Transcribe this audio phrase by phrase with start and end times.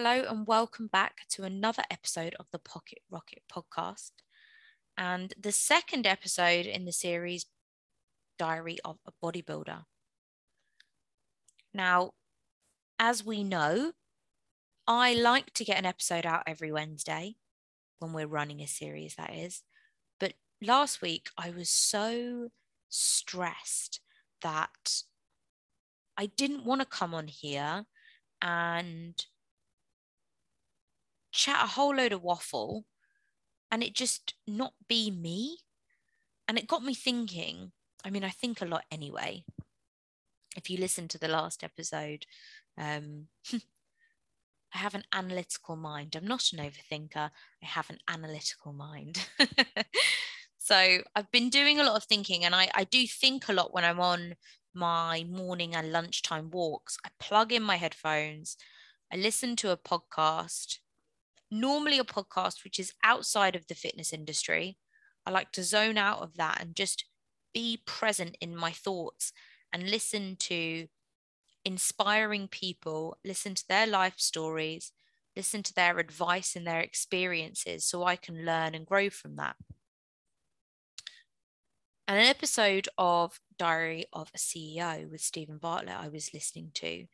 [0.00, 4.12] Hello, and welcome back to another episode of the Pocket Rocket podcast,
[4.96, 7.46] and the second episode in the series
[8.38, 9.86] Diary of a Bodybuilder.
[11.74, 12.12] Now,
[13.00, 13.90] as we know,
[14.86, 17.34] I like to get an episode out every Wednesday
[17.98, 19.64] when we're running a series, that is.
[20.20, 22.50] But last week, I was so
[22.88, 23.98] stressed
[24.42, 25.02] that
[26.16, 27.86] I didn't want to come on here
[28.40, 29.26] and
[31.38, 32.84] chat a whole load of waffle
[33.70, 35.58] and it just not be me.
[36.48, 37.72] And it got me thinking.
[38.04, 39.44] I mean, I think a lot anyway.
[40.56, 42.26] If you listen to the last episode,
[42.76, 43.28] um,
[44.74, 46.16] I have an analytical mind.
[46.16, 47.30] I'm not an overthinker.
[47.62, 49.28] I have an analytical mind.
[50.58, 53.72] so I've been doing a lot of thinking, and I, I do think a lot
[53.72, 54.34] when I'm on
[54.74, 56.96] my morning and lunchtime walks.
[57.04, 58.56] I plug in my headphones,
[59.12, 60.78] I listen to a podcast,
[61.50, 64.76] normally a podcast which is outside of the fitness industry.
[65.26, 67.04] I like to zone out of that and just
[67.54, 69.32] be present in my thoughts
[69.72, 70.86] and listen to
[71.64, 74.92] inspiring people, listen to their life stories,
[75.36, 79.56] listen to their advice and their experiences so I can learn and grow from that.
[82.06, 87.04] And an episode of Diary of a CEO with Steven Bartlett I was listening to,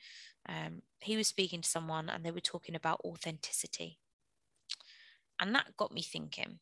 [0.49, 3.99] um, he was speaking to someone and they were talking about authenticity.
[5.45, 6.59] And that got me thinking.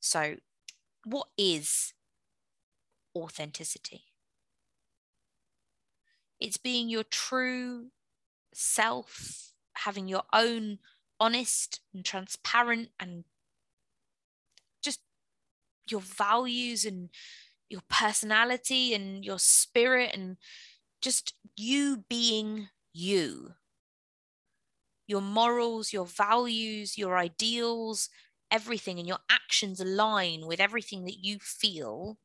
[0.00, 0.36] So,
[1.04, 1.92] what is
[3.14, 4.04] authenticity?
[6.40, 7.88] It's being your true
[8.54, 10.78] self, having your own
[11.20, 13.24] honest and transparent and
[14.82, 15.00] just
[15.90, 17.10] your values and
[17.68, 20.38] your personality and your spirit and
[21.02, 23.56] just you being you
[25.06, 28.08] your morals, your values, your ideals,
[28.50, 32.18] everything, and your actions align with everything that you feel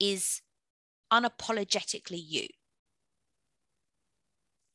[0.00, 0.42] is
[1.12, 2.48] unapologetically you.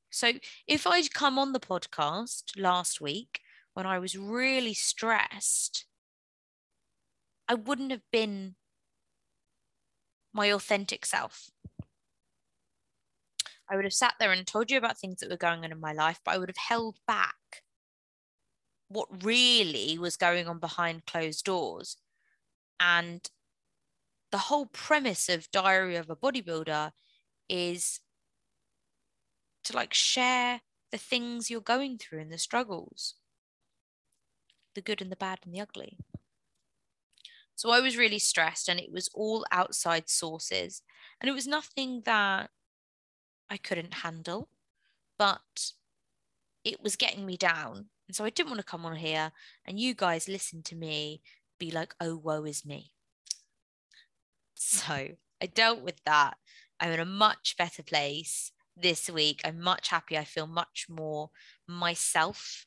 [0.10, 0.34] So,
[0.68, 3.42] if I'd come on the podcast last week
[3.74, 5.86] when I was really stressed,
[7.50, 8.56] I wouldn't have been
[10.34, 11.52] my authentic self.
[13.70, 15.80] I would have sat there and told you about things that were going on in
[15.80, 17.36] my life, but I would have held back
[18.88, 21.98] what really was going on behind closed doors.
[22.80, 23.30] And
[24.32, 26.92] the whole premise of Diary of a Bodybuilder
[27.50, 28.00] is
[29.66, 30.62] to like share
[30.92, 33.16] the things you're going through and the struggles,
[34.76, 35.98] the good and the bad and the ugly.
[37.56, 40.84] So I was really stressed and it was all outside sources.
[41.20, 42.52] And it was nothing that
[43.50, 44.50] I couldn't handle,
[45.18, 45.72] but
[46.64, 47.90] it was getting me down.
[48.08, 49.32] And so I didn't want to come on here
[49.66, 51.22] and you guys listen to me
[51.60, 52.92] be like, oh, woe is me.
[54.56, 55.10] So
[55.42, 56.38] I dealt with that.
[56.80, 59.42] I'm in a much better place this week.
[59.44, 60.20] I'm much happier.
[60.20, 61.32] I feel much more
[61.68, 62.66] myself.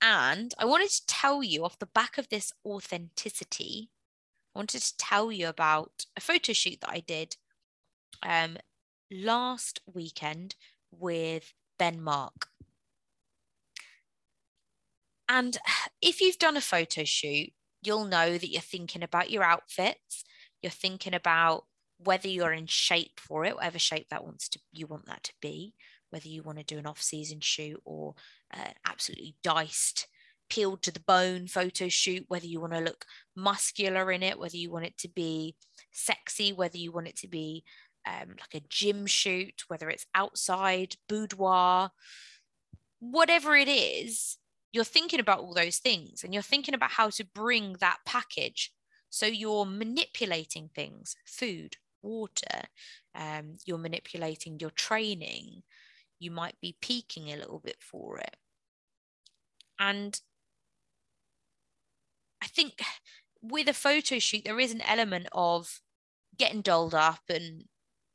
[0.00, 3.90] And I wanted to tell you off the back of this authenticity,
[4.54, 7.36] I wanted to tell you about a photo shoot that I did
[8.22, 8.58] um,
[9.10, 10.54] last weekend
[10.90, 12.48] with Ben Mark.
[15.28, 15.58] And
[16.00, 17.52] if you've done a photo shoot,
[17.82, 20.24] you'll know that you're thinking about your outfits,
[20.62, 21.64] you're thinking about
[21.98, 25.32] whether you're in shape for it, whatever shape that wants to you want that to
[25.42, 25.74] be,
[26.10, 28.14] whether you want to do an off-season shoot or
[28.54, 30.08] uh, absolutely diced,
[30.48, 33.04] peeled to the bone photo shoot, whether you want to look
[33.36, 35.54] muscular in it, whether you want it to be
[35.92, 37.64] sexy, whether you want it to be
[38.06, 41.90] um, like a gym shoot, whether it's outside, boudoir,
[43.00, 44.38] whatever it is,
[44.72, 48.72] you're thinking about all those things and you're thinking about how to bring that package.
[49.10, 52.66] So you're manipulating things, food, water,
[53.14, 55.62] um, you're manipulating your training,
[56.18, 58.36] you might be peaking a little bit for it.
[59.78, 60.20] And
[62.42, 62.80] I think
[63.40, 65.80] with a photo shoot, there is an element of
[66.36, 67.64] getting dolled up and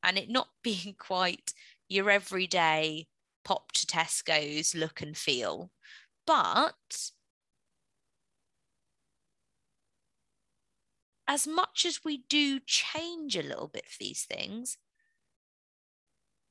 [0.03, 1.53] and it not being quite
[1.87, 3.07] your everyday
[3.43, 5.71] pop to Tesco's look and feel.
[6.25, 7.11] But
[11.27, 14.77] as much as we do change a little bit for these things,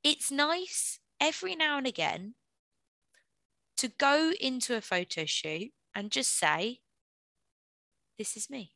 [0.03, 2.35] it's nice every now and again
[3.77, 6.81] to go into a photo shoot and just say,
[8.19, 8.73] This is me.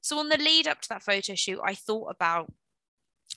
[0.00, 2.52] So, on the lead up to that photo shoot, I thought about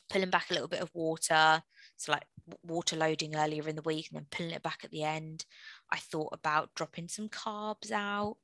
[0.09, 1.63] pulling back a little bit of water.
[1.97, 2.25] So, like
[2.63, 5.45] water loading earlier in the week and then pulling it back at the end.
[5.91, 8.37] I thought about dropping some carbs out,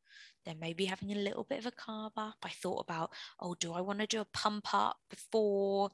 [0.46, 2.38] then maybe having a little bit of a carb up.
[2.44, 5.90] I thought about, oh, do I want to do a pump up before?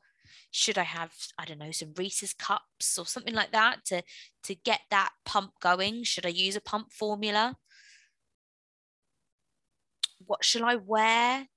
[0.52, 4.04] Should I have, I don't know, some Reese's cups or something like that to,
[4.44, 6.04] to get that pump going?
[6.04, 7.58] Should I use a pump formula?
[10.26, 11.48] What shall I wear?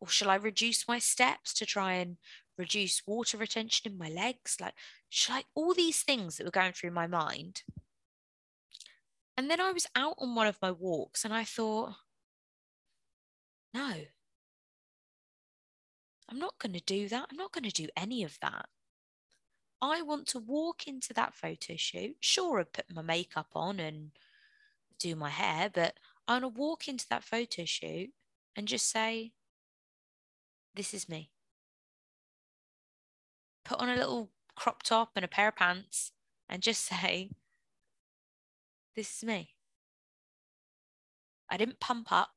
[0.00, 2.16] Or shall I reduce my steps to try and
[2.60, 4.56] reduce water retention in my legs?
[4.60, 4.74] Like,
[5.08, 7.62] should I, all these things that were going through my mind.
[9.36, 11.94] And then I was out on one of my walks and I thought,
[13.72, 13.94] no,
[16.28, 17.26] I'm not going to do that.
[17.30, 18.66] I'm not going to do any of that.
[19.82, 22.16] I want to walk into that photo shoot.
[22.20, 24.10] Sure, I put my makeup on and
[24.98, 25.94] do my hair, but
[26.28, 28.10] I want to walk into that photo shoot
[28.54, 29.32] and just say,
[30.74, 31.30] This is me.
[33.64, 36.12] Put on a little crop top and a pair of pants
[36.48, 37.30] and just say,
[38.96, 39.54] This is me.
[41.48, 42.30] I didn't pump up.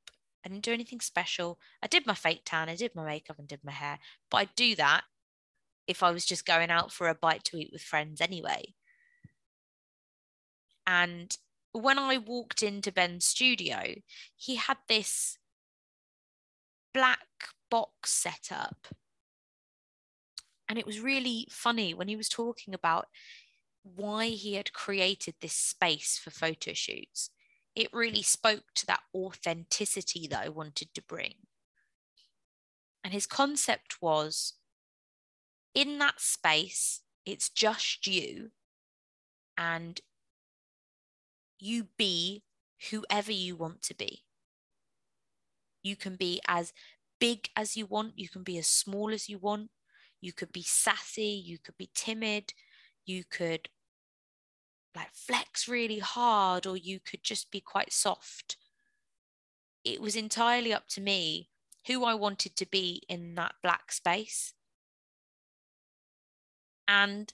[0.45, 1.59] I didn't do anything special.
[1.81, 3.99] I did my fake tan, I did my makeup and did my hair.
[4.29, 5.03] But I'd do that
[5.87, 8.73] if I was just going out for a bite to eat with friends anyway.
[10.85, 11.35] And
[11.71, 13.95] when I walked into Ben's studio,
[14.35, 15.37] he had this
[16.93, 17.27] black
[17.69, 18.87] box set up.
[20.69, 23.07] And it was really funny when he was talking about
[23.83, 27.29] why he had created this space for photo shoots
[27.75, 31.33] it really spoke to that authenticity that I wanted to bring.
[33.03, 34.53] And his concept was
[35.73, 38.51] in that space, it's just you,
[39.57, 39.99] and
[41.59, 42.43] you be
[42.91, 44.23] whoever you want to be.
[45.81, 46.73] You can be as
[47.19, 49.69] big as you want, you can be as small as you want,
[50.23, 52.53] you could be sassy, you could be timid,
[53.05, 53.67] you could
[54.95, 58.55] like flex really hard or you could just be quite soft.
[59.83, 61.49] It was entirely up to me
[61.87, 64.53] who I wanted to be in that black space.
[66.87, 67.33] And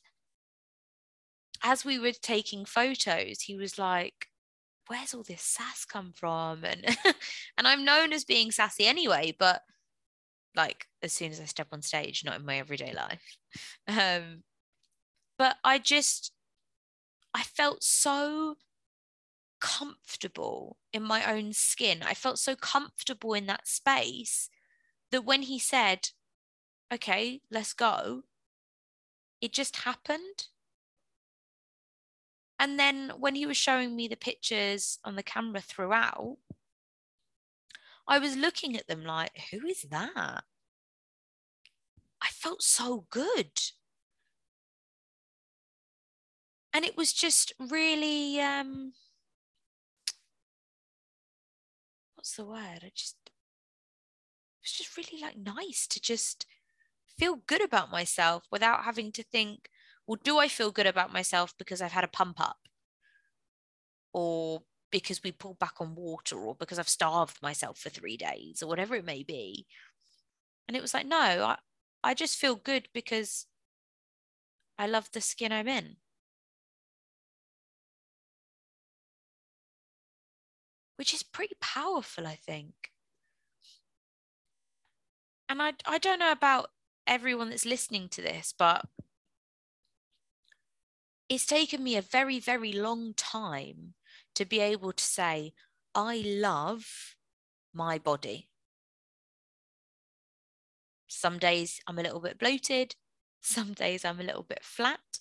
[1.63, 4.29] as we were taking photos, he was like,
[4.87, 6.63] Where's all this sass come from?
[6.65, 6.83] And
[7.59, 9.61] and I'm known as being sassy anyway, but
[10.55, 13.23] like as soon as I step on stage, not in my everyday life.
[13.87, 14.43] Um,
[15.39, 16.31] but I just
[17.33, 18.57] I felt so
[19.59, 22.03] comfortable in my own skin.
[22.03, 24.49] I felt so comfortable in that space
[25.11, 26.09] that when he said,
[26.93, 28.23] okay, let's go,
[29.41, 30.47] it just happened.
[32.59, 36.37] And then when he was showing me the pictures on the camera throughout,
[38.09, 40.43] I was looking at them like, who is that?
[42.21, 43.51] I felt so good.
[46.73, 48.93] And it was just really um
[52.15, 52.79] what's the word?
[52.83, 53.31] I just it
[54.63, 56.45] was just really like nice to just
[57.17, 59.69] feel good about myself without having to think
[60.07, 62.57] well do i feel good about myself because i've had a pump up?
[64.13, 68.61] Or because we pulled back on water or because i've starved myself for three days
[68.63, 69.65] or whatever it may be
[70.67, 71.57] and it was like no i,
[72.03, 73.47] I just feel good because
[74.79, 75.97] i love the skin i'm in
[80.99, 82.91] which is pretty powerful, I think.
[85.47, 86.71] And I, I don't know about
[87.07, 88.85] everyone that's listening to this, but
[91.29, 93.93] it's taken me a very, very long time
[94.39, 95.51] to be able to say,
[95.93, 97.17] I love
[97.73, 98.47] my body.
[101.09, 102.95] Some days I'm a little bit bloated,
[103.41, 105.19] some days I'm a little bit flat.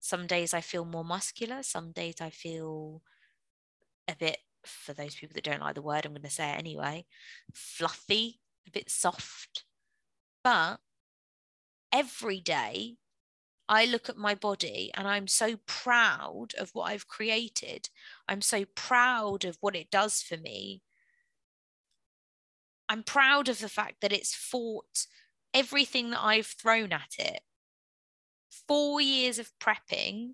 [0.00, 3.02] Some days I feel more muscular, some days I feel
[4.08, 6.58] a bit for those people that don't like the word, I'm going to say it
[6.58, 7.06] anyway
[7.54, 9.62] fluffy, a bit soft.
[10.42, 10.80] But
[11.92, 12.96] every day
[13.70, 17.88] I look at my body and I'm so proud of what I've created.
[18.28, 20.82] I'm so proud of what it does for me.
[22.88, 25.06] I'm proud of the fact that it's fought
[25.54, 27.42] everything that I've thrown at it.
[28.66, 30.30] Four years of prepping.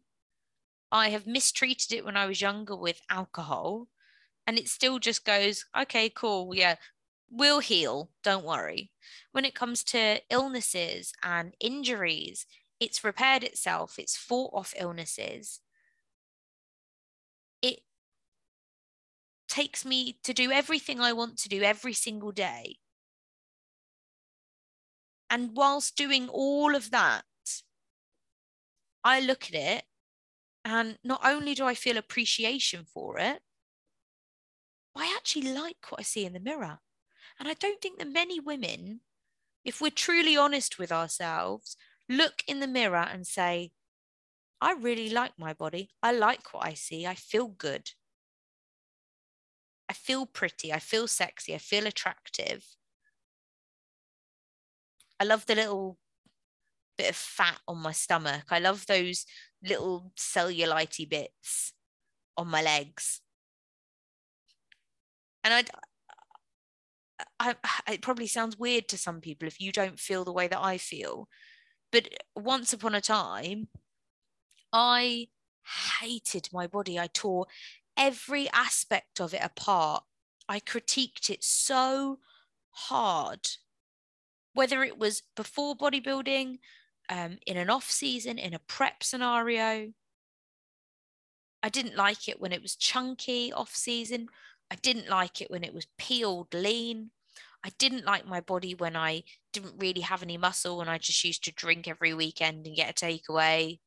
[0.90, 3.88] I have mistreated it when I was younger with alcohol
[4.46, 6.76] and it still just goes, okay, cool, yeah,
[7.30, 8.92] we'll heal, don't worry.
[9.32, 12.46] When it comes to illnesses and injuries,
[12.80, 15.60] it's repaired itself, it's fought off illnesses.
[17.62, 17.80] It
[19.48, 22.76] takes me to do everything I want to do every single day.
[25.30, 27.24] And whilst doing all of that,
[29.02, 29.84] I look at it
[30.64, 33.40] and not only do I feel appreciation for it,
[34.96, 36.80] I actually like what I see in the mirror.
[37.38, 39.00] And I don't think that many women,
[39.64, 41.76] if we're truly honest with ourselves,
[42.08, 43.72] look in the mirror and say,
[44.60, 45.90] I really like my body.
[46.02, 47.06] I like what I see.
[47.06, 47.90] I feel good.
[49.88, 50.72] I feel pretty.
[50.72, 51.54] I feel sexy.
[51.54, 52.64] I feel attractive.
[55.20, 55.98] I love the little
[56.96, 58.44] bit of fat on my stomach.
[58.50, 59.26] I love those
[59.62, 61.72] little cellulite bits
[62.36, 63.20] on my legs.
[65.44, 65.64] And I,
[67.38, 67.54] I,
[67.92, 70.78] it probably sounds weird to some people if you don't feel the way that I
[70.78, 71.28] feel.
[71.96, 73.68] But once upon a time,
[74.70, 75.28] I
[75.98, 76.98] hated my body.
[76.98, 77.46] I tore
[77.96, 80.04] every aspect of it apart.
[80.46, 82.18] I critiqued it so
[82.68, 83.48] hard,
[84.52, 86.58] whether it was before bodybuilding,
[87.08, 89.94] um, in an off season, in a prep scenario.
[91.62, 94.28] I didn't like it when it was chunky off season.
[94.70, 97.12] I didn't like it when it was peeled lean.
[97.64, 101.24] I didn't like my body when I didn't really have any muscle and I just
[101.24, 103.80] used to drink every weekend and get a takeaway.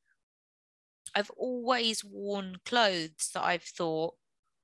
[1.15, 4.15] I've always worn clothes that I've thought,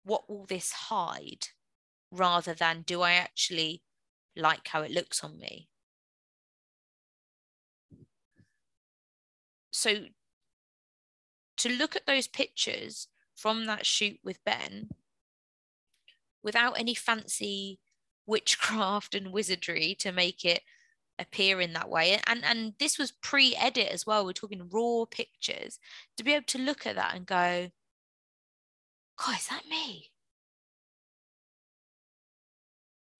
[0.03, 1.47] what will this hide?
[2.11, 3.81] Rather than, do I actually
[4.35, 5.69] like how it looks on me?
[9.71, 10.05] So
[11.57, 14.89] to look at those pictures from that shoot with Ben
[16.43, 17.79] without any fancy
[18.25, 20.61] witchcraft and wizardry to make it
[21.19, 22.19] appear in that way.
[22.27, 24.25] And and this was pre-edit as well.
[24.25, 25.79] We're talking raw pictures.
[26.17, 27.69] To be able to look at that and go
[29.17, 30.11] god is that me?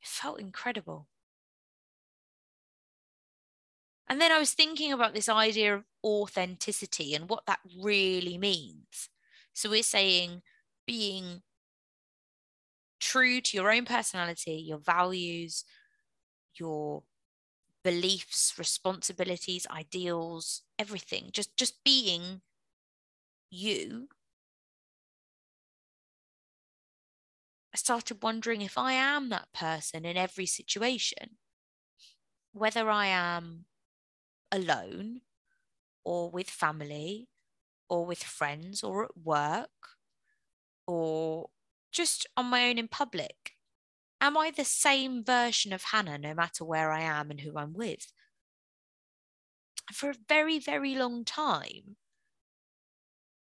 [0.02, 1.08] It felt incredible.
[4.08, 9.10] And then i was thinking about this idea of authenticity and what that really means.
[9.54, 10.42] So we're saying
[10.86, 11.42] being
[13.12, 15.64] true to your own personality your values
[16.56, 17.04] your
[17.84, 21.30] beliefs, responsibilities, ideals, everything.
[21.34, 22.42] Just just being
[23.50, 24.08] you.
[27.72, 31.38] I started wondering if I am that person in every situation.
[32.54, 33.66] Whether I am
[34.52, 35.22] alone
[36.04, 37.30] or with family
[37.90, 39.98] or with friends or at work
[40.88, 41.50] or
[41.96, 43.56] just on my own in public
[44.22, 47.74] am I the same version of Hannah no matter where I am and who I'm
[47.74, 48.12] with?
[49.94, 51.98] For a very, very long time,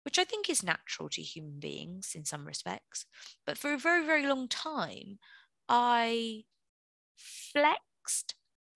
[0.04, 3.06] which I think is natural to human beings in some respects,
[3.46, 5.20] but for a very, very long time,
[5.70, 6.44] I
[7.16, 8.36] flexed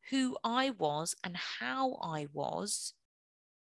[0.10, 2.94] who I was and how I was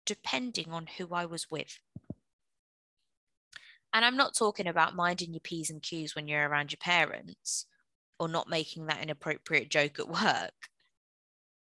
[0.05, 1.79] depending on who I was with.
[3.93, 7.65] And I'm not talking about minding your P's and Q's when you're around your parents
[8.19, 10.69] or not making that inappropriate joke at work.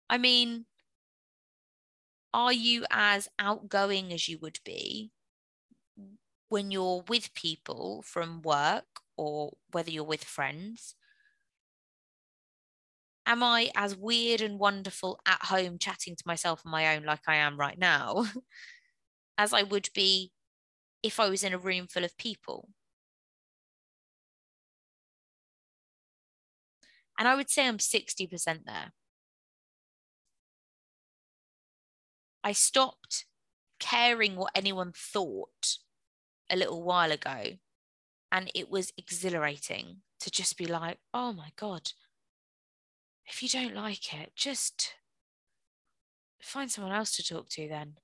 [0.10, 0.66] I mean,
[2.34, 5.12] are you as outgoing as you would be
[6.50, 8.86] when you're with people from work
[9.18, 10.96] or whether you're with friends?
[13.26, 17.22] Am I as weird and wonderful at home chatting to myself on my own like
[17.28, 18.26] I am right now
[19.38, 20.32] as I would be
[21.04, 22.70] if I was in a room full of people?
[27.18, 28.94] And I would say I'm 60% there.
[32.44, 33.26] I stopped
[33.80, 35.78] caring what anyone thought
[36.50, 37.58] a little while ago.
[38.32, 41.92] And it was exhilarating to just be like, oh my God,
[43.26, 44.96] if you don't like it, just
[46.42, 47.96] find someone else to talk to then.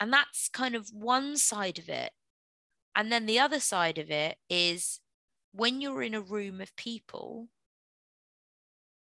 [0.00, 2.12] And that's kind of one side of it.
[2.96, 5.00] And then the other side of it is
[5.52, 7.48] when you're in a room of people,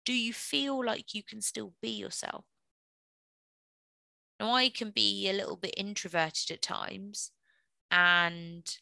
[0.05, 2.45] do you feel like you can still be yourself?
[4.39, 7.31] Now, I can be a little bit introverted at times,
[7.89, 8.77] and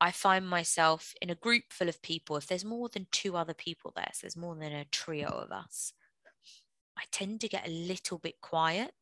[0.00, 2.36] I find myself in a group full of people.
[2.36, 5.50] If there's more than two other people there, so there's more than a trio of
[5.50, 5.94] us,
[6.96, 8.92] I tend to get a little bit quiet.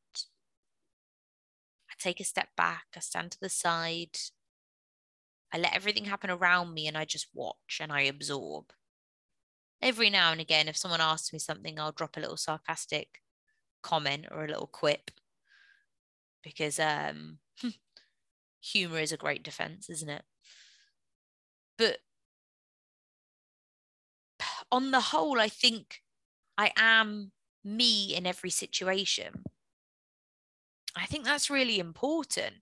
[1.98, 4.16] Take a step back, I stand to the side,
[5.52, 8.72] I let everything happen around me and I just watch and I absorb.
[9.80, 13.22] Every now and again, if someone asks me something, I'll drop a little sarcastic
[13.82, 15.10] comment or a little quip
[16.42, 17.38] because um,
[18.60, 20.22] humor is a great defense, isn't it?
[21.78, 21.98] But
[24.70, 26.02] on the whole, I think
[26.58, 27.32] I am
[27.64, 29.44] me in every situation.
[30.96, 32.54] I think that's really important.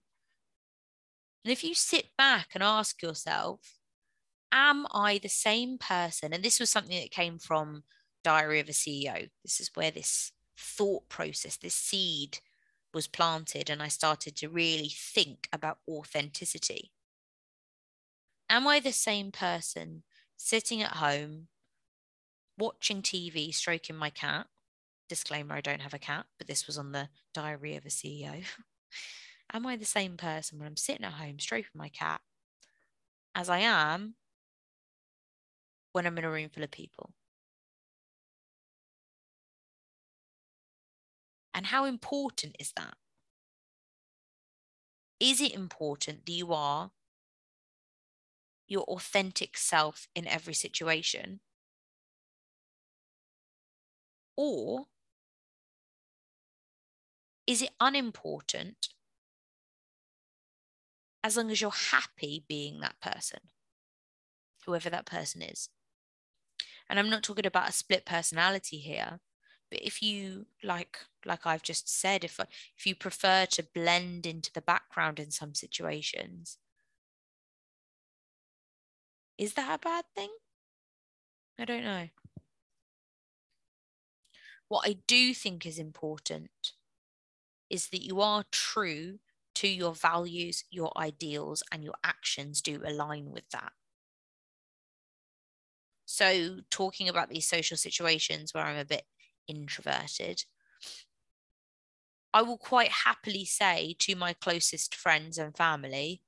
[1.43, 3.79] And if you sit back and ask yourself,
[4.51, 6.33] am I the same person?
[6.33, 7.83] And this was something that came from
[8.23, 9.29] Diary of a CEO.
[9.43, 12.39] This is where this thought process, this seed
[12.93, 16.91] was planted, and I started to really think about authenticity.
[18.49, 20.03] Am I the same person
[20.35, 21.47] sitting at home,
[22.57, 24.47] watching TV, stroking my cat?
[25.09, 28.43] Disclaimer I don't have a cat, but this was on the diary of a CEO.
[29.53, 32.21] am I the same person when I'm sitting at home, stroking my cat,
[33.33, 34.15] as I am
[35.93, 37.11] when I'm in a room full of people?
[41.53, 42.95] And how important is that?
[45.19, 46.91] Is it important that you are
[48.67, 51.39] your authentic self in every situation?
[54.35, 54.85] Or
[57.47, 58.89] is it unimportant?
[61.23, 63.49] As long as you're happy being that person,
[64.65, 65.69] whoever that person is?
[66.89, 69.19] And I'm not talking about a split personality here,
[69.69, 72.39] but if you like like i've just said if
[72.77, 76.57] if you prefer to blend into the background in some situations
[79.37, 80.29] is that a bad thing?
[81.59, 82.09] I don't know.
[84.69, 86.73] What i do think is important
[87.69, 89.19] is that you are true
[89.55, 93.71] to your values your ideals and your actions do align with that
[96.05, 99.05] so talking about these social situations where i'm a bit
[99.47, 100.43] introverted,
[102.33, 106.21] I will quite happily say to my closest friends and family,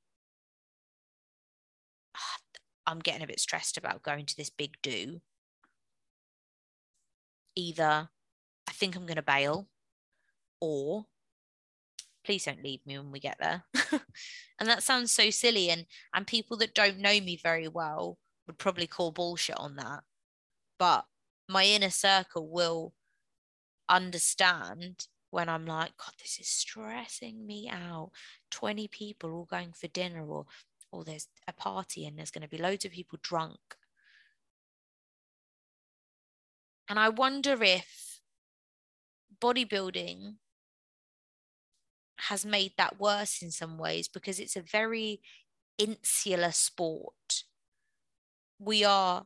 [2.15, 2.37] ah,
[2.87, 5.21] I'm getting a bit stressed about going to this big do.
[7.55, 8.09] Either
[8.67, 9.67] I think I'm going to bail,
[10.61, 11.05] or
[12.29, 13.63] please don't leave me when we get there.
[14.59, 15.71] and that sounds so silly.
[15.71, 20.01] And, and people that don't know me very well would probably call bullshit on that.
[20.77, 21.05] But
[21.47, 22.93] my inner circle will
[23.89, 28.11] understand when I'm like, God, this is stressing me out.
[28.51, 30.45] 20 people all going for dinner, or
[30.91, 33.57] or there's a party and there's going to be loads of people drunk.
[36.87, 38.19] And I wonder if
[39.41, 40.35] bodybuilding
[42.27, 45.21] has made that worse in some ways because it's a very
[45.77, 47.43] insular sport.
[48.59, 49.25] We are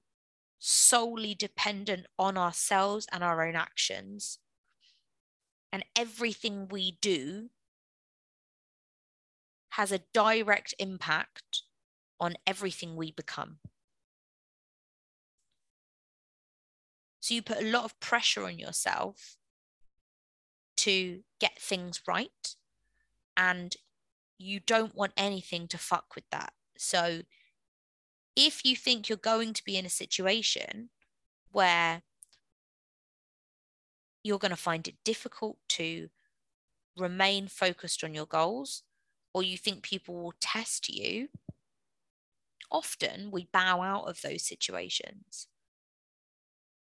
[0.60, 4.38] solely dependent on ourselves and our own actions
[5.72, 7.50] and everything we do
[9.72, 11.64] has a direct impact
[12.20, 13.58] on everything we become.
[17.20, 19.38] So you put a lot of pressure on yourself
[20.78, 22.56] to get things right,
[23.36, 23.76] and
[24.38, 26.54] you don't want anything to fuck with that.
[26.78, 27.22] So
[28.36, 30.90] if you think you're going to be in a situation
[31.52, 32.02] where
[34.24, 36.10] you're going to find it difficult to
[36.98, 38.84] remain focused on your goals,
[39.34, 41.28] or you think people will test you,
[42.72, 45.48] often we bow out of those situations.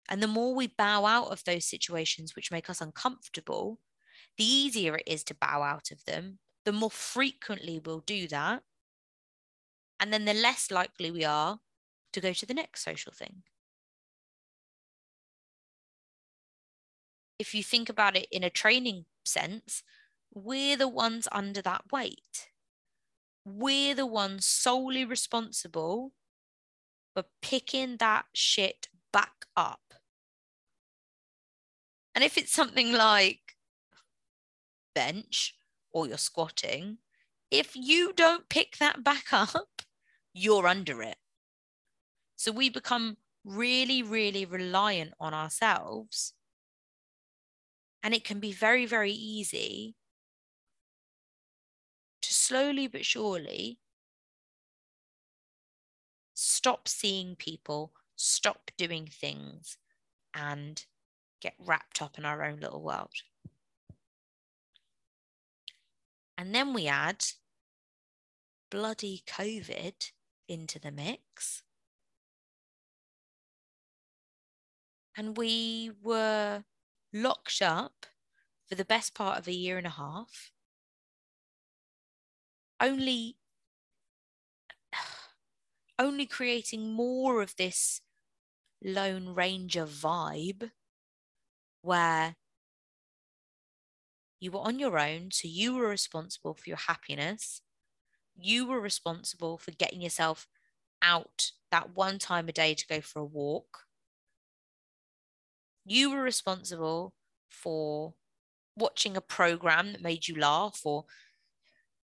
[0.08, 3.78] And the more we bow out of those situations which make us uncomfortable,
[4.40, 8.62] the easier it is to bow out of them, the more frequently we'll do that.
[10.00, 11.60] And then the less likely we are
[12.12, 13.42] to go to the next social thing.
[17.40, 19.82] if you think about it in a training sense,
[20.32, 22.50] we're the ones under that weight.
[23.46, 26.12] We're the ones solely responsible
[27.14, 29.94] for picking that shit back up.
[32.14, 33.39] And if it's something like
[35.00, 35.54] bench
[35.92, 36.98] or you're squatting,
[37.50, 39.82] if you don't pick that back up,
[40.34, 41.16] you're under it.
[42.36, 46.34] So we become really, really reliant on ourselves
[48.02, 49.94] and it can be very, very easy
[52.22, 53.78] to slowly but surely
[56.34, 59.76] stop seeing people, stop doing things,
[60.34, 60.84] and
[61.40, 63.12] get wrapped up in our own little world.
[66.40, 67.22] And then we add
[68.70, 70.10] bloody COVID
[70.48, 71.64] into the mix.
[75.14, 76.64] And we were
[77.12, 78.06] locked up
[78.66, 80.50] for the best part of a year and a half,
[82.80, 83.36] only
[85.98, 88.00] only creating more of this
[88.82, 90.70] Lone Ranger vibe
[91.82, 92.36] where
[94.40, 97.60] you were on your own, so you were responsible for your happiness.
[98.34, 100.48] You were responsible for getting yourself
[101.02, 103.84] out that one time a day to go for a walk.
[105.84, 107.14] You were responsible
[107.48, 108.14] for
[108.76, 111.04] watching a program that made you laugh or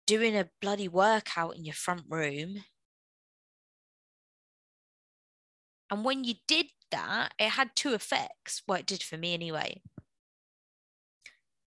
[0.06, 2.64] doing a bloody workout in your front room.
[5.90, 8.62] And when you did that, it had two effects.
[8.66, 9.82] Well, it did for me anyway.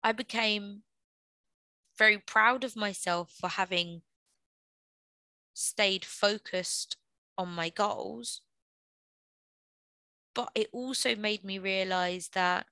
[0.04, 0.84] I became
[1.98, 4.02] very proud of myself for having
[5.54, 6.98] stayed focused
[7.38, 8.42] on my goals.
[10.34, 12.68] But it also made me realize that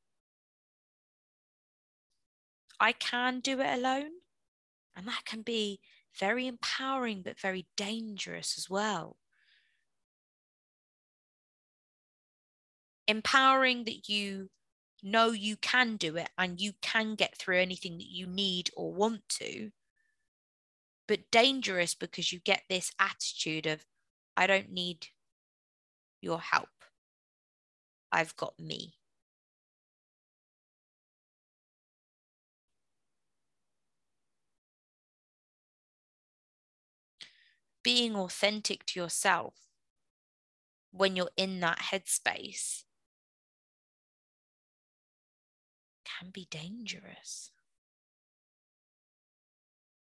[2.80, 4.12] I can do it alone.
[4.96, 5.80] And that can be
[6.18, 9.18] very empowering, but very dangerous as well.
[13.08, 14.50] Empowering that you
[15.04, 18.94] know you can do it and you can get through anything that you need or
[18.94, 19.72] want to,
[21.08, 23.86] but dangerous because you get this attitude of,
[24.36, 25.08] I don't need
[26.22, 26.70] your help.
[28.12, 28.94] I've got me.
[37.84, 39.56] Being authentic to yourself
[40.92, 42.84] when you're in that headspace
[46.17, 47.51] can be dangerous.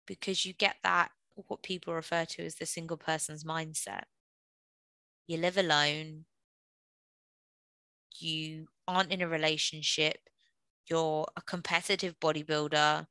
[0.05, 4.03] Because you get that what people refer to as the single person's mindset.
[5.27, 6.25] You live alone,
[8.17, 10.17] you aren't in a relationship,
[10.89, 13.07] you're a competitive bodybuilder,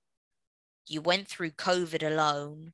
[0.88, 2.72] you went through COVID alone,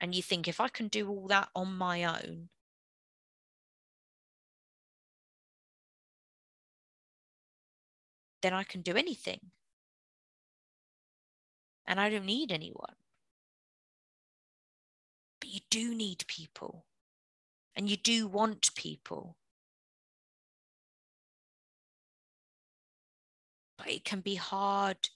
[0.00, 2.48] and you think, if I can do all that on my own,
[8.42, 9.40] then I can do anything.
[11.86, 12.94] And I don't need anyone.
[15.40, 16.84] But you do need people.
[17.74, 19.36] And you do want people.
[23.78, 25.08] But it can be hard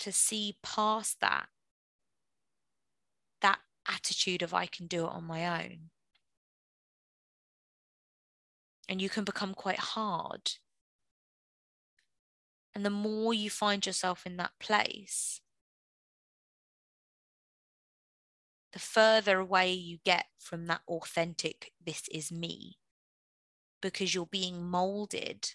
[0.00, 1.46] to see past that
[3.40, 5.90] that attitude of I can do it on my own.
[8.88, 10.50] And you can become quite hard
[12.74, 15.40] and the more you find yourself in that place,
[18.72, 22.78] the further away you get from that authentic, this is me,
[23.80, 25.54] because you're being molded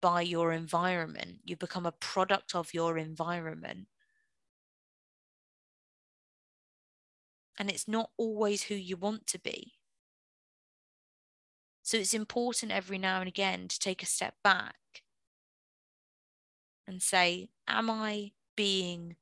[0.00, 1.38] by your environment.
[1.44, 3.88] You become a product of your environment.
[7.58, 9.72] And it's not always who you want to be.
[11.82, 14.76] So it's important every now and again to take a step back
[16.86, 19.16] and say, Am I being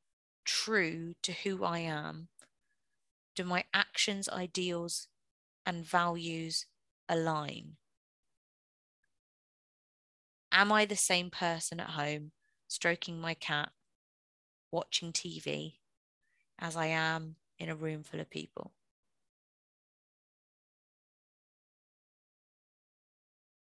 [0.44, 2.28] true to who I am?
[3.34, 5.08] Do my actions, ideals,
[5.64, 6.66] and values
[7.08, 7.76] align?
[10.50, 12.32] Am I the same person at home,
[12.66, 13.70] stroking my cat,
[14.72, 15.74] watching TV,
[16.58, 18.72] as I am in a room full of people?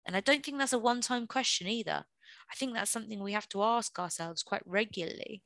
[0.04, 2.06] And I don't think that's a one time question either.
[2.50, 5.42] I think that's something we have to ask ourselves quite regularly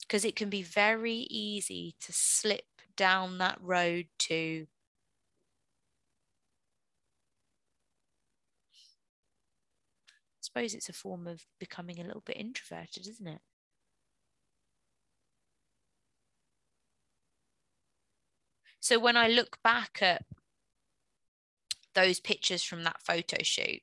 [0.00, 4.66] because it can be very easy to slip down that road to
[10.38, 13.40] I suppose it's a form of becoming a little bit introverted, isn't it?
[18.80, 20.24] So when I look back at
[21.94, 23.82] those pictures from that photo shoot,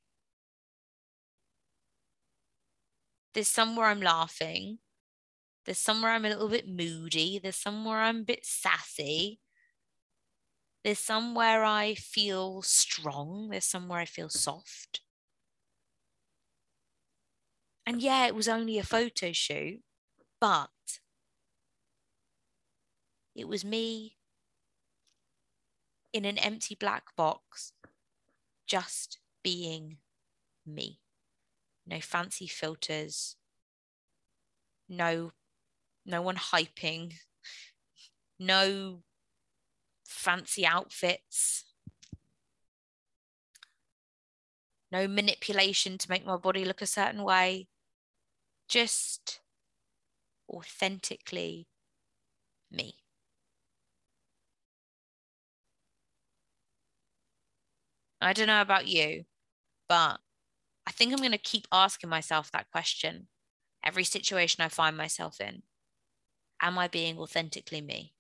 [3.34, 4.80] There's somewhere I'm laughing.
[5.66, 7.40] There's somewhere I'm a little bit moody.
[7.40, 9.40] There's somewhere I'm a bit sassy.
[10.84, 13.50] There's somewhere I feel strong.
[13.50, 15.02] There's somewhere I feel soft.
[17.86, 19.82] And yeah, it was only a photo shoot,
[20.40, 20.70] but
[23.36, 24.18] it was me
[26.14, 27.74] in an empty black box,
[28.68, 29.98] just being
[30.66, 31.00] me
[31.86, 33.36] no fancy filters,
[34.88, 35.32] no
[36.06, 37.14] no one hyping,
[38.40, 39.04] no
[40.06, 41.66] fancy outfits,
[44.92, 47.68] no manipulation to make my body look a certain way,
[48.68, 49.40] just
[50.50, 51.68] authentically
[52.72, 52.96] me.
[58.22, 59.26] I don't know about you,
[59.90, 60.23] but
[60.88, 63.28] I think I'm going to keep asking myself that question
[63.84, 65.64] every situation I find myself in.
[66.62, 68.14] Am I being authentically me?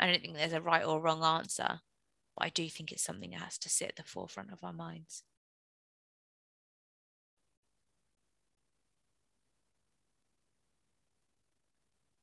[0.00, 1.80] I don't think there's a right or wrong answer,
[2.36, 4.72] but I do think it's something that has to sit at the forefront of our
[4.72, 5.24] minds.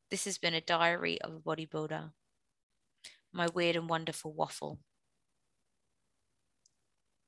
[0.10, 2.12] This has been a diary of a bodybuilder,
[3.32, 4.80] my weird and wonderful waffle.